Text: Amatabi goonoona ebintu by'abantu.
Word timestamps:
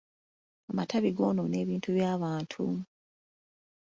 Amatabi 0.69 1.09
goonoona 1.17 1.55
ebintu 1.63 1.89
by'abantu. 1.95 2.63